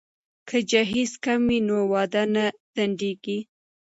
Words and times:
که 0.47 0.57
جهیز 0.69 1.11
کم 1.23 1.39
وي 1.47 1.59
نو 1.67 1.77
واده 1.91 2.23
نه 2.35 2.45
ځنډیږي. 2.75 3.39